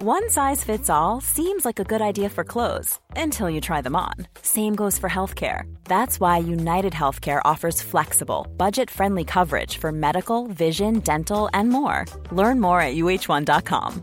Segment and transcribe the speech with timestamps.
[0.00, 3.96] One size fits all seems like a good idea for clothes until you try them
[3.96, 4.14] on.
[4.42, 5.62] Same goes for healthcare.
[5.86, 12.06] That's why United Healthcare offers flexible, budget friendly coverage for medical, vision, dental, and more.
[12.30, 14.02] Learn more at uh1.com.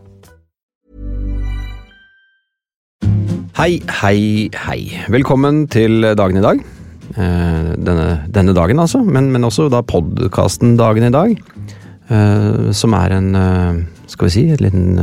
[3.56, 5.06] Hei, hei, hei.
[5.08, 6.60] Velkommen til dagen i dag.
[7.16, 9.00] Eh, denne, denne dagen, altså.
[9.00, 11.40] Men, men også da podkasten Dagen i dag.
[12.10, 15.00] Uh, som er en eh, Skal vi si et liten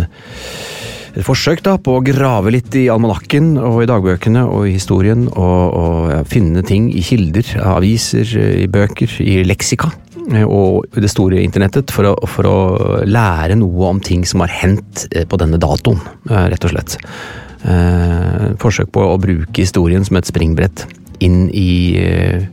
[1.14, 5.28] et forsøk da på å grave litt i almanakken og i dagbøkene og i historien,
[5.30, 8.34] og, og finne ting i kilder, aviser,
[8.64, 9.92] i bøker, i leksika
[10.34, 12.58] eh, og i det store internettet for å, for å
[13.06, 16.98] lære noe om ting som har hendt eh, på denne datoen, eh, rett og slett.
[17.64, 20.88] Eh, forsøk på å bruke historien som et springbrett
[21.24, 22.50] inn i eh,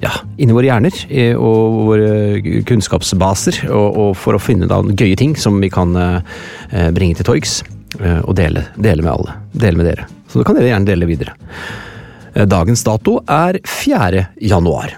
[0.00, 5.18] ja, inni våre hjerner eh, og våre kunnskapsbaser, og, og for å finne da gøye
[5.18, 5.98] ting som vi kan
[6.94, 7.64] bringe til torgs
[8.24, 9.34] og dele, dele med alle.
[9.52, 10.06] Dele med dere.
[10.28, 11.34] Så da kan dere gjerne dele videre.
[12.34, 14.24] Eh, Dagens dato er 4.
[14.40, 14.96] januar.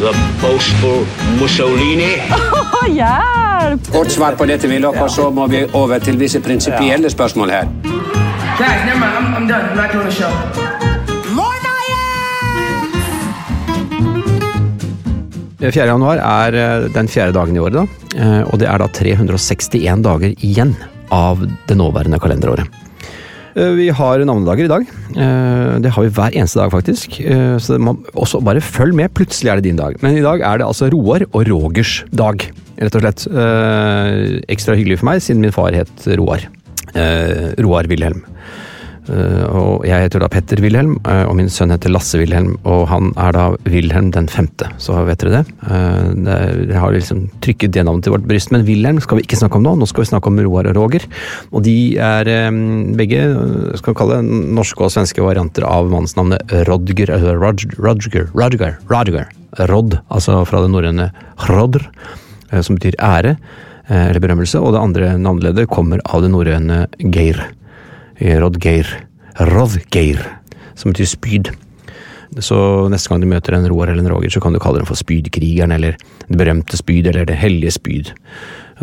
[0.00, 1.04] The boastful
[1.40, 2.14] Mussolini.
[2.98, 3.90] Hjelp!
[3.92, 7.68] Kort svar på dette, Willoch, og så må vi over til visse prinsipielle spørsmål her.
[8.58, 9.14] Guys, never mind.
[9.18, 9.70] I'm, I'm done.
[9.70, 10.32] I'm not doing the show.
[15.60, 15.86] Eh, 4.
[15.88, 17.84] januar er eh, den fjerde dagen i året, da.
[18.20, 20.74] Eh, Og det er da 361 dager igjen
[21.14, 22.80] av det nåværende kalenderåret.
[23.54, 24.86] Eh, Vi har navnedager i dag.
[25.14, 27.20] Eh, Det har vi hver eneste dag, faktisk.
[27.20, 29.94] Eh, Så må også bare følg med, plutselig er det din dag.
[30.02, 32.42] Men i dag er det altså Roar og Rogers dag,
[32.82, 33.26] rett og slett.
[34.50, 36.42] Ekstra hyggelig for meg, siden min far het Roar.
[37.62, 38.24] Roar Wilhelm.
[39.04, 42.86] Eh, og jeg heter da Petter Wilhelm, eh, og min sønn heter Lasse Wilhelm, og
[42.88, 45.54] han er da Wilhelm den femte, så vet dere det.
[45.68, 49.36] Eh, Jeg har liksom trykket det navnet til vårt bryst, men Wilhelm skal vi ikke
[49.36, 51.04] snakke om nå, nå skal vi snakke om Roar og Roger.
[51.52, 52.24] Og de er
[52.96, 53.20] begge,
[53.76, 59.28] skal vi kalle det, norske og svenske varianter av mannsnavnet Rodger, Rodger, Rodger, Rodger,
[59.68, 61.10] Rod, altså fra det norrøne
[61.44, 61.84] Hrodr,
[62.50, 63.36] eh, som betyr ære,
[63.84, 67.42] eller berømmelse, og det andre navneleddet kommer av det norrøne Geir.
[68.20, 68.86] Rodgeir.
[69.50, 70.20] Rodgeir,
[70.74, 71.50] som betyr spyd.
[72.42, 72.56] Så
[72.90, 74.98] neste gang du møter en Roar eller en Roger, så kan du kalle dem for
[74.98, 75.96] Spydkrigeren, eller
[76.28, 78.12] Det berømte spyd, eller Det hellige spyd.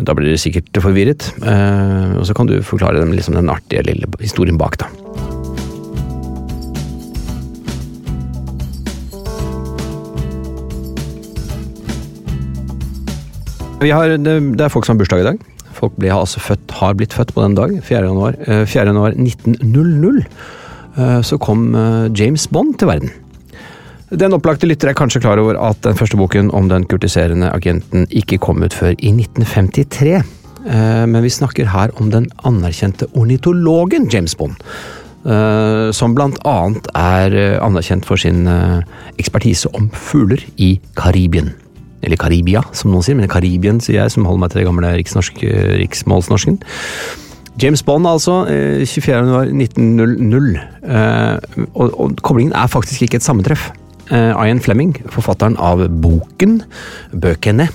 [0.00, 3.82] Da blir de sikkert forvirret, eh, og så kan du forklare dem liksom den artige
[3.82, 4.88] lille historien bak, da.
[13.82, 15.38] Har, det er folk som har bursdag i dag.
[15.82, 18.04] Folk ble altså født, har blitt født på den dag, 4.
[18.06, 18.36] januar.
[18.46, 18.84] Eh, 4.
[18.92, 23.10] januar 1900 eh, så kom eh, James Bond til verden.
[24.12, 28.04] Den opplagte lytter er kanskje klar over at den første boken om den kurtiserende agenten
[28.12, 30.20] ikke kom ut før i 1953.
[30.68, 34.54] Eh, Men vi snakker her om den anerkjente ornitologen James Bond.
[35.26, 38.84] eh, Som blant annet er eh, anerkjent for sin eh,
[39.18, 41.54] ekspertise om fugler i Karibien.
[42.02, 44.94] Eller Karibia, som noen sier, men Karibien sier jeg, som holder meg til det gamle
[45.82, 46.58] riksmålsnorsken.
[47.62, 48.46] James Bond, altså.
[48.48, 49.12] eh, 24.
[49.12, 50.60] januar 1900.
[50.82, 53.70] Eh, Og, og koblingen er faktisk ikke et sammentreff.
[54.10, 56.62] Eh, Ian Fleming, forfatteren av boken,
[57.12, 57.68] bøkene,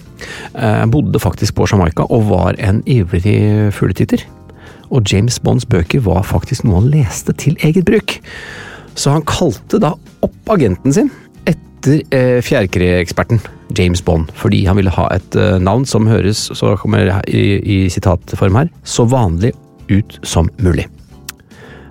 [0.56, 4.26] eh, bodde faktisk på Jamaica og var en ivrig fugletitter.
[4.90, 8.20] Og James Bonds bøker var faktisk noe han leste til eget bruk.
[8.98, 9.94] Så han kalte da
[10.26, 11.12] opp agenten sin
[11.88, 13.40] etter eh, fjærkreeksperten
[13.78, 17.80] James Bond, fordi han ville ha et eh, navn som høres, så kommer i, i
[17.92, 19.54] sitatform her, så vanlig
[19.92, 20.88] ut som mulig.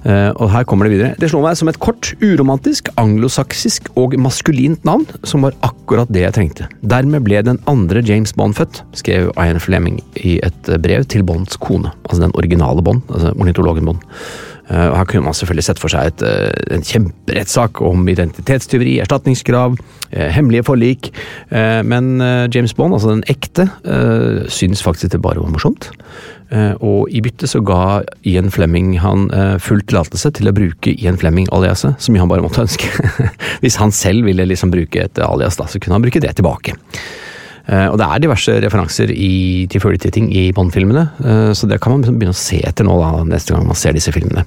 [0.07, 1.15] Eh, og her kommer det videre.
[1.19, 6.27] Det slår meg som et kort, uromantisk, anglosaksisk og maskulint navn, som var akkurat det
[6.27, 6.69] jeg trengte.
[6.85, 11.59] Dermed ble den andre James Bond født, skrev Ian Fleming i et brev til Bonds
[11.59, 11.95] kone.
[12.07, 14.05] Altså den originale Bond, altså ornitologen Bond.
[14.67, 19.77] Uh, her kunne man selvfølgelig sett for seg et, uh, en kjemperettssak om identitetstyveri, erstatningskrav,
[19.79, 21.13] uh, hemmelige forlik,
[21.87, 22.19] men
[22.53, 23.67] James Bond, altså den ekte,
[24.53, 25.89] syns faktisk det bare var morsomt.
[26.81, 29.29] og i bytte så ga Ian Flemming han
[29.63, 32.91] full tillatelse til å bruke Ian Flemming-aliaset, så mye han bare måtte ønske.
[33.63, 36.77] Hvis han selv ville liksom bruke et alias, da, så kunne han bruke det tilbake.
[37.67, 41.97] Uh, og det er diverse referanser i, til fugletitting i Bond-filmene, uh, så det kan
[41.97, 44.47] man liksom begynne å se etter nå da, neste gang man ser disse filmene.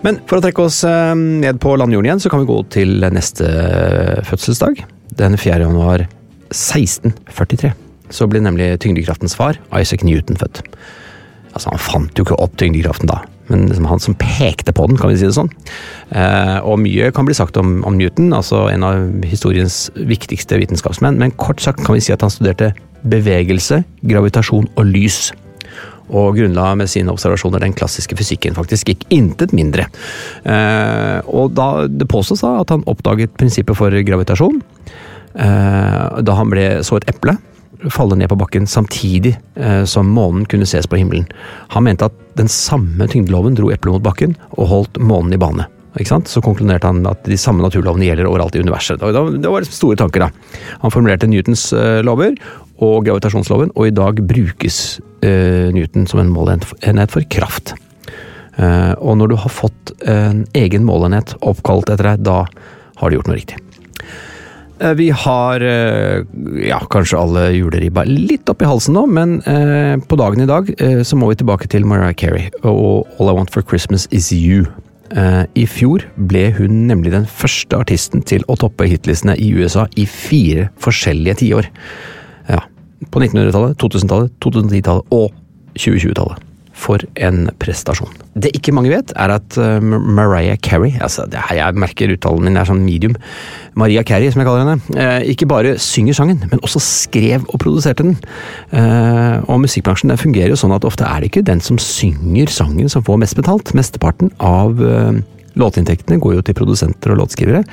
[0.00, 3.04] Men for å trekke oss eh, ned på landjorden igjen, så kan vi gå til
[3.12, 3.50] neste
[4.26, 4.80] fødselsdag.
[5.20, 5.60] Den 4.
[5.66, 6.06] januar
[6.50, 7.72] 1643
[8.14, 10.62] så ble nemlig tyngdekraftens far, Isaac Newton, født.
[11.54, 14.98] Altså, Han fant jo ikke opp tyngdekraften da, men liksom han som pekte på den,
[14.98, 15.50] kan vi si det sånn.
[16.14, 21.18] Eh, og mye kan bli sagt om, om, Newton, altså en av historiens viktigste vitenskapsmenn,
[21.18, 22.72] men kort sagt kan vi si at han studerte
[23.02, 25.30] bevegelse, gravitasjon og lys.
[26.10, 28.88] Og grunnla med sine observasjoner den klassiske fysikken, faktisk.
[28.90, 29.86] gikk intet mindre.
[30.42, 34.58] Eh, og da, Det påstås da at han oppdaget prinsippet for gravitasjon.
[35.34, 37.36] Eh, da han ble, så et eple
[37.88, 41.28] falle ned på bakken samtidig eh, som månen kunne ses på himmelen.
[41.72, 45.68] Han mente at den samme tyngdeloven dro eplet mot bakken og holdt månen i bane.
[46.00, 49.00] Så konkluderte han at de samme naturlovene gjelder overalt i universet.
[49.00, 50.58] Det var store tanker, da.
[50.84, 52.36] Han formulerte Newtons eh, lover
[52.80, 57.74] og gravitasjonsloven, og i dag brukes Newton som en målenhet for kraft.
[58.56, 62.38] og når du har fått en egen målenhet oppkalt etter deg, da
[63.02, 63.60] har du gjort noe riktig.
[64.80, 66.22] Eh, vi har eh,
[66.64, 71.02] ja, kanskje alle juleribba litt oppi halsen nå, men eh, på dagen i dag eh,
[71.04, 74.64] så må vi tilbake til Mariah Carey og All I Want for Christmas Is You.
[75.12, 79.84] Eh, I fjor ble hun nemlig den første artisten til å toppe hitlistene i USA
[80.00, 81.68] i fire forskjellige tiår.
[82.48, 82.64] Ja,
[83.10, 85.34] på 1900-tallet, 2000-tallet, 2010-tallet og
[85.76, 86.49] 2020-tallet.
[86.80, 88.12] For en prestasjon.
[88.40, 92.46] Det ikke mange vet, er at uh, Mariah Carey altså det her Jeg merker uttalen
[92.46, 93.16] min er sånn medium.
[93.78, 94.96] Maria Carey, som jeg kaller henne.
[94.96, 98.16] Uh, ikke bare synger sangen, men også skrev og produserte den.
[98.72, 102.52] Uh, og musikkbransjen den fungerer jo sånn at ofte er det ikke den som synger
[102.54, 103.74] sangen som får mest betalt.
[103.76, 104.80] Mesteparten av
[105.60, 107.64] låtinntektene går jo til produsenter og låtskrivere.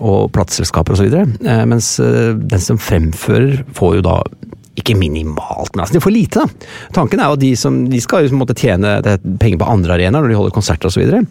[0.00, 1.12] og plateselskaper osv.
[1.68, 4.14] Mens den som fremfører, får jo da
[4.76, 6.68] ikke minimalt, men altså de får lite, da.
[6.96, 8.98] Tanken er jo at de, som, de skal jo måtte tjene
[9.40, 10.96] penger på andre arenaer når de holder konserter osv.
[10.96, 11.22] Så, videre.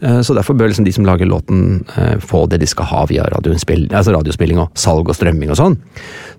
[0.00, 3.04] Eh, så derfor bør liksom de som lager låten eh, få det de skal ha
[3.10, 5.76] via altså radiospilling og salg og strømming og sånn.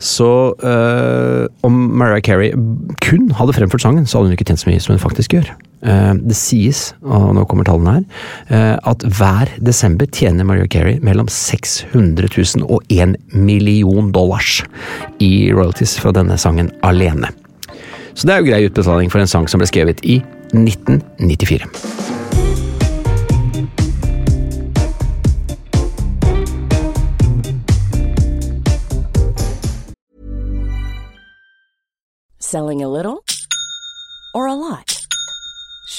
[0.01, 2.55] Så øh, om Mariah Carey
[3.05, 5.53] kun hadde fremført sangen, så hadde hun ikke tjent så mye som hun faktisk gjør.
[5.81, 8.03] Eh, det sies, og nå kommer tallene her,
[8.53, 14.61] eh, at hver desember tjener Maria Carey mellom 600 000 og 1 million dollars
[15.19, 17.33] i royalties fra denne sangen alene.
[18.13, 20.21] Så det er jo grei utbetaling for en sang som ble skrevet i
[20.53, 21.65] 1994.
[32.37, 33.23] Selling a little
[34.35, 35.00] or a lot?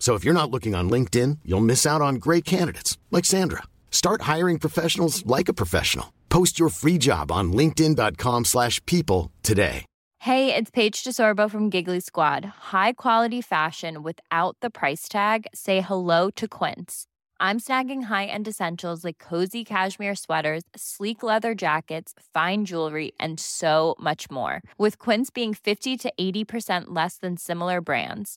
[0.00, 3.62] So if you're not looking on LinkedIn, you'll miss out on great candidates like Sandra.
[3.92, 6.12] Start hiring professionals like a professional.
[6.30, 9.84] Post your free job on linkedin.com/people today.
[10.24, 12.44] Hey, it's Paige DeSorbo from Giggly Squad.
[12.72, 15.46] High quality fashion without the price tag.
[15.54, 17.06] Say hello to Quince.
[17.40, 23.94] I'm snagging high-end essentials like cozy cashmere sweaters, sleek leather jackets, fine jewelry, and so
[23.98, 24.60] much more.
[24.76, 28.36] With Quince being 50 to 80% less than similar brands.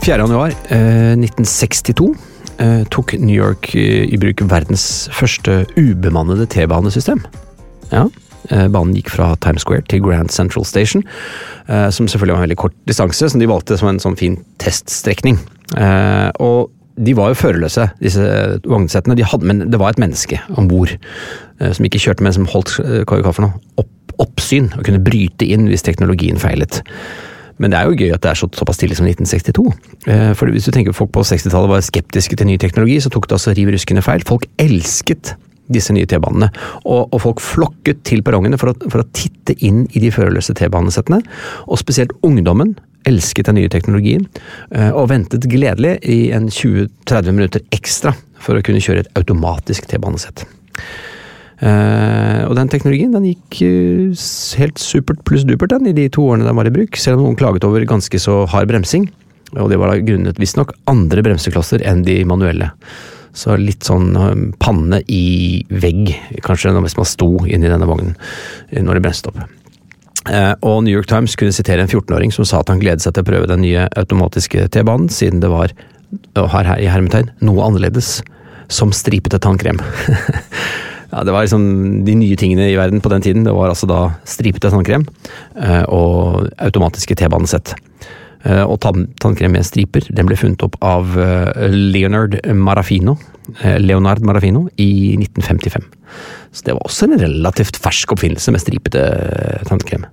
[0.00, 0.16] 4.
[0.16, 2.14] januar eh, 1962
[2.58, 7.20] eh, tok New York eh, i bruk verdens første ubemannede T-banesystem.
[7.92, 8.06] Ja,
[8.48, 11.04] eh, Banen gikk fra Times Square til Grand Central Station,
[11.68, 14.40] eh, som selvfølgelig var en veldig kort distanse, som de valgte som en sånn fin
[14.62, 15.36] teststrekning.
[15.76, 18.24] Eh, og de var jo førerløse, disse
[18.64, 20.96] vognsettene, de hadde, men det var et menneske om bord
[21.60, 22.74] som ikke kjørte, men som holdt
[23.08, 26.80] hva for noe, opp, oppsyn og kunne bryte inn hvis teknologien feilet.
[27.60, 30.34] Men det er jo gøy at det er så, såpass tidlig som 1962.
[30.38, 33.36] For hvis du tenker folk på 60-tallet var skeptiske til ny teknologi, så tok det
[33.36, 34.24] altså riv ruskende feil.
[34.28, 35.34] Folk elsket
[35.70, 36.50] disse nye T-banene.
[36.84, 41.20] Og, og, folk flokket til perrongene for, for, å titte inn i de førerløse T-banesettene.
[41.68, 42.76] Og spesielt ungdommen
[43.08, 44.26] elsket den nye teknologien,
[44.92, 50.44] og ventet gledelig i en 20-30 minutter ekstra for å kunne kjøre et automatisk T-banesett.
[51.60, 54.20] Uh, og den teknologien den gikk uh,
[54.56, 57.28] helt supert pluss dupert den i de to årene den var i bruk, selv om
[57.28, 59.10] noen klaget over ganske så hard bremsing.
[59.58, 62.70] Og det var da grunnet visstnok andre bremseklosser enn de manuelle.
[63.36, 64.14] Så litt sånn
[64.62, 68.16] panne i vegg, kanskje, hvis man sto inni denne vognen
[68.72, 69.42] når det bremset opp.
[70.66, 73.26] Og New York Times kunne sitere en 14-åring som sa at han gledet seg til
[73.26, 75.74] å prøve den nye automatiske T-banen, siden det var,
[76.38, 78.20] her, her i hermetegn, noe annerledes,
[78.70, 79.82] som stripete tannkrem.
[81.10, 83.44] Ja, Det var liksom de nye tingene i verden på den tiden.
[83.44, 85.06] Det var altså da stripete tannkrem
[85.58, 87.74] eh, og automatiske T-banesett.
[88.46, 93.18] Eh, og tannkrem med striper den ble funnet opp av eh, Leonard Marafino,
[93.82, 95.82] Leonard Marafino i 1955.
[96.54, 99.02] Så det var også en relativt fersk oppfinnelse med stripete
[99.66, 100.06] tannkrem.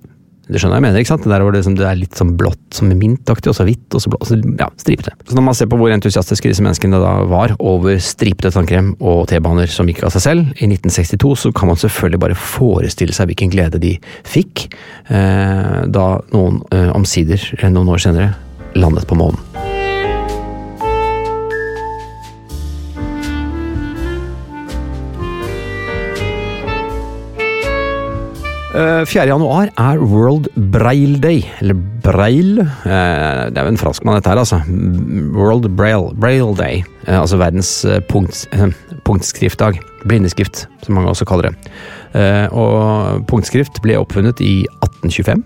[0.48, 1.24] Du skjønner hva jeg mener, ikke sant?
[1.26, 3.86] Det der hvor det, liksom, det er litt sånn blått som mintaktig, og så hvitt,
[3.92, 5.12] og så blått, så, ja, stripete.
[5.28, 9.26] Så når man ser på hvor entusiastiske disse menneskene da var over stripete tannkrem og
[9.28, 13.28] T-baner som gikk av seg selv, i 1962, så kan man selvfølgelig bare forestille seg
[13.30, 14.68] hvilken glede de fikk
[15.12, 18.32] eh, da noen eh, omsider, noen år senere,
[18.78, 19.77] landet på månen.
[28.78, 29.22] 4.
[29.22, 34.30] Eh, januar er World Braille Day, eller Braille eh, Det er jo en franskmann dette
[34.30, 34.60] her, altså.
[35.34, 37.72] World Braille, Braille Day, eh, altså verdens
[38.08, 38.46] punkt,
[39.04, 39.80] punktskriftdag.
[40.06, 41.72] Blindeskrift, som mange også kaller det.
[42.54, 45.42] Og punktskrift ble oppfunnet i 1825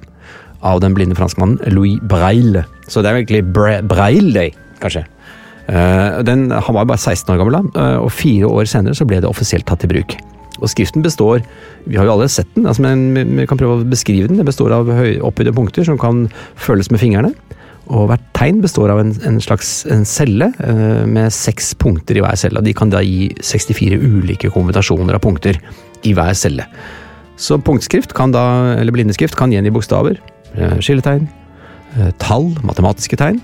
[0.62, 2.66] av den blinde franskmannen Louis Braille.
[2.86, 3.46] Så det er egentlig
[3.88, 5.06] Braille Day, kanskje.
[5.66, 9.30] Den, han var bare 16 år gammel da, og fire år senere så ble det
[9.30, 10.18] offisielt tatt i bruk.
[10.62, 11.42] Og skriften består
[11.88, 14.38] Vi har jo alle sett den, altså, men vi kan prøve å beskrive den.
[14.38, 14.88] Den består av
[15.26, 17.34] opphøyde punkter som kan føles med fingrene.
[17.90, 22.22] Og hvert tegn består av en, en slags en celle uh, med seks punkter i
[22.22, 22.62] hver celle.
[22.62, 25.58] De kan da gi 64 ulike kombinasjoner av punkter
[26.06, 26.68] i hver celle.
[27.40, 28.44] Så punktskrift kan da,
[28.78, 30.20] eller blindeskrift kan gjengi bokstaver,
[30.54, 31.26] uh, skilletegn,
[31.98, 33.42] uh, tall, matematiske tegn.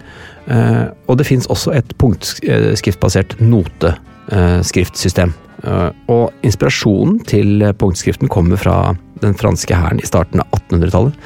[0.48, 5.34] og det fins også et punktskriftbasert noteskriftsystem.
[5.66, 11.18] Eh, og inspirasjonen til punktskriften kommer fra den franske hæren i starten av 1800-tallet.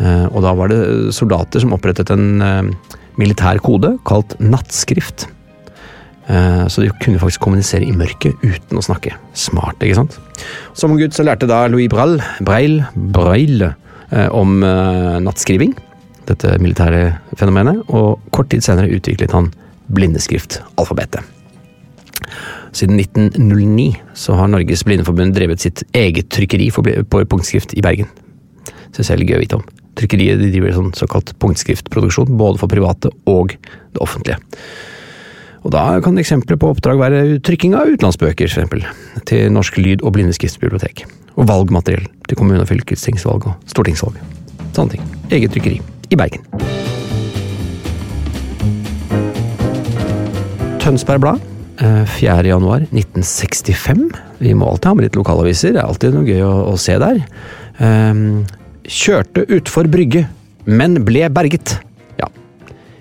[0.00, 0.80] Eh, og da var det
[1.16, 5.28] soldater som opprettet en eh, militær kode kalt nattskrift.
[6.24, 9.10] Så de kunne faktisk kommunisere i mørket uten å snakke.
[9.36, 10.16] Smart, ikke sant?
[10.72, 13.66] Som gutt så lærte da Louis Brall, Breil, Breil
[14.32, 15.76] om nattskriving,
[16.24, 19.52] dette militære fenomenet, og kort tid senere utviklet han
[19.92, 21.43] blindeskriftalfabetet.
[22.74, 28.08] Siden 1909 så har Norges Blindeforbund drevet sitt eget trykkeri på punktskrift i Bergen.
[28.90, 29.68] Syns jeg er litt gøy å vite om.
[29.94, 34.40] Trykkeriet de driver sånn såkalt punktskriftproduksjon, både for private og det offentlige.
[35.64, 38.82] Og Da kan eksempler på oppdrag være trykking av utenlandsbøker, eksempel,
[39.24, 41.06] til Norsk lyd- og blindeskriftsbibliotek.
[41.38, 44.18] Og valgmateriell til kommune- og fylkestingsvalg og stortingsvalg.
[44.74, 45.02] Sånne ting.
[45.30, 46.42] Eget trykkeri i Bergen.
[50.82, 54.14] Tønsberg Blad 4.1.1965.
[54.14, 56.76] Eh, Vi må alltid ha med litt lokalaviser, det er alltid noe gøy å, å
[56.78, 57.16] se der.
[57.80, 58.44] Um,
[58.84, 60.26] kjørte utfor brygge,
[60.66, 61.78] men ble berget.
[62.20, 62.28] Ja.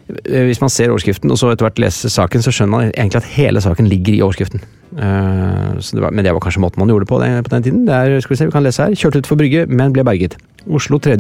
[0.10, 3.22] Eh, hvis man ser overskriften og så etter hvert leser saken, så skjønner man egentlig
[3.22, 4.66] at hele saken ligger i overskriften.
[4.94, 7.66] Uh, det var, men det var kanskje måten man gjorde det på den, på den
[7.66, 7.86] tiden.
[7.90, 8.98] Det er, skal vi se, vi kan lese her.
[8.98, 10.38] Kjørte utfor brygge, men ble berget.
[10.70, 11.18] Oslo 3.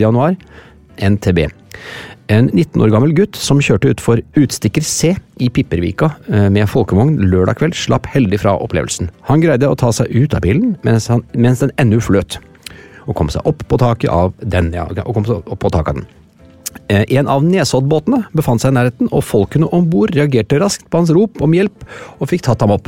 [1.01, 1.47] NTB.
[2.31, 5.11] En 19 år gammel gutt som kjørte utfor Utstikker C
[5.43, 9.11] i Pippervika eh, med folkevogn lørdag kveld, slapp heldig fra opplevelsen.
[9.27, 12.39] Han greide å ta seg ut av bilen mens, han, mens den ennå fløt,
[13.03, 14.71] og kom seg opp på taket av den.
[14.75, 16.09] Ja, og kom seg opp på taket av den.
[16.87, 21.03] Eh, En av Nesoddbåtene befant seg i nærheten, og folkene om bord reagerte raskt på
[21.03, 21.85] hans rop om hjelp
[22.19, 22.87] og fikk tatt ham opp.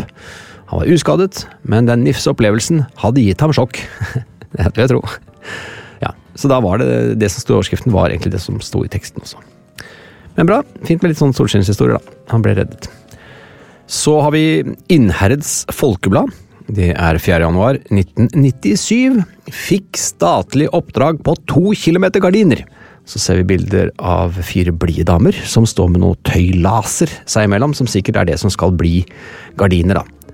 [0.72, 3.84] Han var uskadet, men den nifse opplevelsen hadde gitt ham sjokk.
[4.56, 5.04] det vil jeg tro.
[6.06, 8.84] Ja, Så da var det det som sto i overskriften, var egentlig det som sto
[8.86, 9.42] i teksten også.
[10.36, 10.62] Men bra.
[10.84, 12.16] Fint med litt sånn solskinnshistorier, da.
[12.34, 12.90] Han ble reddet.
[13.88, 16.34] Så har vi Innherreds Folkeblad.
[16.66, 17.44] Det er 4.
[17.46, 19.22] januar 1997.
[19.54, 22.66] Fikk statlig oppdrag på to kilometer gardiner.
[23.06, 27.76] Så ser vi bilder av fire blide damer som står med noe tøylaser seg imellom,
[27.78, 29.04] som sikkert er det som skal bli
[29.60, 30.25] gardiner, da.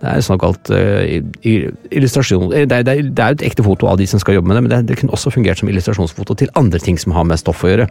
[0.00, 3.98] Det er såkalt uh, illustrasjon det er, det, er, det er et ekte foto av
[4.00, 6.52] de som skal jobbe med det, men det, det kunne også fungert som illustrasjonsfoto til
[6.56, 7.90] andre ting som har med stoff å gjøre.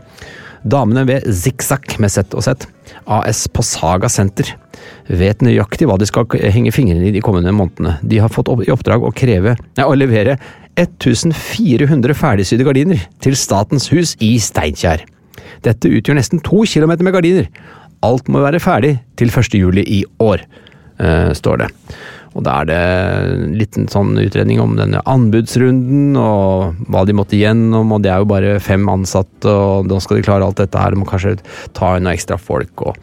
[0.67, 2.65] Damene ved Zikzak med Z og Z,
[3.07, 4.49] AS på Saga Senter,
[5.07, 7.95] vet nøyaktig hva de skal henge fingrene i de kommende månedene.
[8.01, 10.37] De har fått i oppdrag å, kreve, nei, å levere
[10.79, 15.05] 1400 ferdigsydde gardiner til Statens hus i Steinkjer.
[15.65, 17.49] Dette utgjør nesten to kilometer med gardiner.
[18.05, 19.55] Alt må være ferdig til 1.
[19.59, 20.43] juli i år,
[20.99, 21.67] står det.
[22.37, 27.39] Og da er det en liten sånn utredning om denne anbudsrunden og hva de måtte
[27.39, 30.79] gjennom, og det er jo bare fem ansatte, og nå skal de klare alt dette
[30.79, 31.39] her, de må kanskje
[31.77, 32.99] ta inn noe ekstra folk og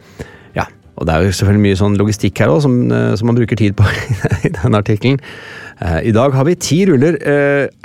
[0.55, 0.67] ja.
[0.97, 3.75] Og det er jo selvfølgelig mye sånn logistikk her òg, som, som, man bruker tid
[3.77, 3.85] på
[4.47, 5.19] i denne artikkelen.
[5.77, 7.19] I dag har vi ti ruller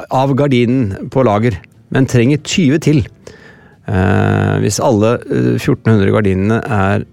[0.09, 1.59] av gardinen på lager,
[1.92, 3.02] men trenger 20 til.
[4.62, 5.19] Hvis alle
[5.59, 7.04] 1400 gardinene er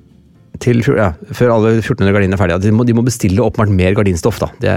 [0.63, 2.63] til, ja, før alle 1400 gardinene er ferdige.
[2.67, 4.41] De må, de må bestille åpenbart mer gardinstoff.
[4.41, 4.49] da.
[4.59, 4.73] Det,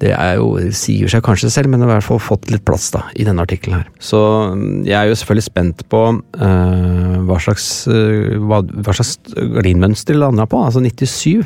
[0.00, 2.64] det er jo, sier seg kanskje selv, men det har i hvert fall fått litt
[2.66, 3.90] plass da, i denne artikkelen her.
[4.00, 4.20] Så
[4.86, 10.22] jeg er jo selvfølgelig spent på uh, hva, slags, uh, hva, hva, slags gardinmønster det
[10.22, 10.62] landa på.
[10.64, 11.44] Altså 97.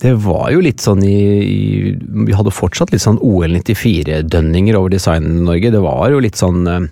[0.00, 1.92] Det var jo litt sånn i, i
[2.26, 5.74] Vi hadde fortsatt litt sånn OL 94-dønninger over designen i Norge.
[5.76, 6.88] Det var jo litt sånn uh,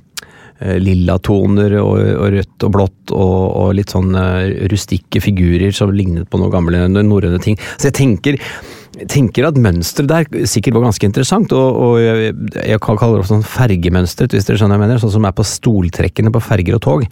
[0.59, 4.11] lilla toner og, og, rødt og blått og, og litt sånn
[4.73, 7.55] rustikke figurer som lignet på noen gamle norrøne ting.
[7.77, 8.41] Så jeg tenker,
[9.07, 13.47] tenker at mønsteret der sikkert var ganske interessant, og, og jeg, jeg, kaller det sånn
[13.47, 16.85] fergemønstret, hvis dere skjønner hva jeg mener, sånn som er på stoltrekkene på ferger og
[16.85, 17.07] tog.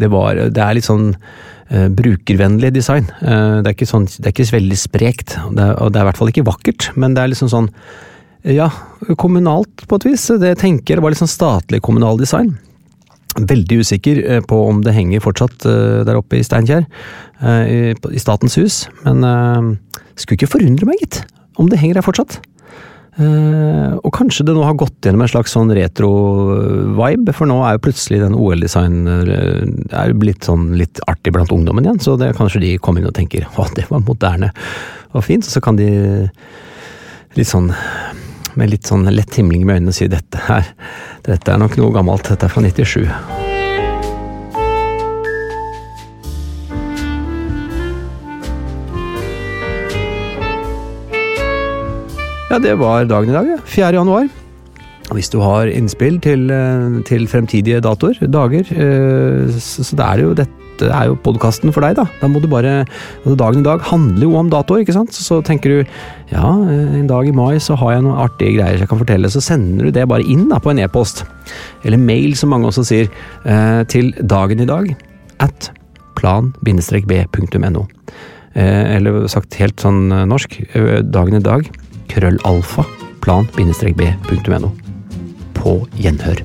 [0.00, 3.10] Det, var, det er litt sånn uh, brukervennlig design.
[3.20, 6.06] Uh, det, er ikke sånn, det er ikke veldig sprekt, det, er, og det er
[6.06, 7.70] i hvert fall ikke vakkert, men det er liksom sånn
[8.48, 8.70] ja,
[9.20, 10.30] kommunalt på et vis.
[10.40, 12.54] Det jeg tenker var litt sånn statlig kommunal design.
[13.38, 15.64] Veldig usikker på om det henger fortsatt
[16.08, 16.86] der oppe i Steinkjer,
[17.40, 18.82] i Statens hus.
[19.06, 19.22] Men
[20.18, 21.22] skulle ikke forundre meg, gitt,
[21.60, 22.40] om det henger der fortsatt.
[23.20, 27.84] Og kanskje det nå har gått gjennom en slags sånn retro-vibe, for nå er jo
[27.84, 32.62] plutselig den OL-design er blitt sånn litt artig blant ungdommen igjen, så det er kanskje
[32.62, 34.52] de kommer inn og tenker å, det var moderne
[35.10, 35.90] og fint, og så kan de
[37.36, 37.72] litt sånn
[38.60, 40.66] med litt sånn lett himling med øynene si dette her,
[41.26, 43.06] dette er nok noe gammelt, dette er fra 97.
[52.50, 53.92] Ja, det var dagen i dag, 4.
[53.94, 54.30] januar.
[55.14, 56.50] Hvis du har innspill til,
[57.06, 58.66] til fremtidige datoer, dager,
[59.56, 62.06] så, så det er jo dette dette er jo podkasten for deg, da.
[62.20, 65.16] Da må du bare altså Dagen i dag handler jo om datoer, ikke sant.
[65.16, 65.78] Så tenker du
[66.32, 69.42] ja, en dag i mai så har jeg noen artige greier jeg kan fortelle, så
[69.44, 71.24] sender du det bare inn da på en e-post.
[71.84, 73.10] Eller mail, som mange også sier,
[73.90, 74.90] til dagen i dag
[75.44, 75.70] at
[76.20, 77.86] plan-b.no.
[78.60, 80.58] Eller sagt helt sånn norsk,
[81.12, 81.70] dagen i dag,
[82.10, 82.86] krøllalfa,
[83.24, 84.74] plan-b.no.
[85.60, 86.44] På gjenhør.